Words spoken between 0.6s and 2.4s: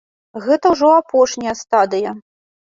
ўжо апошняя стадыя!